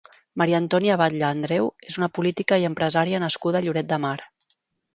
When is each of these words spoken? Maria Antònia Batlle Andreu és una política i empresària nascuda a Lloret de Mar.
Maria 0.41 0.55
Antònia 0.63 0.95
Batlle 1.01 1.27
Andreu 1.27 1.69
és 1.91 1.99
una 2.01 2.09
política 2.17 2.59
i 2.63 2.67
empresària 2.73 3.23
nascuda 3.27 3.61
a 3.61 3.65
Lloret 3.69 3.93
de 3.95 4.05
Mar. 4.07 4.19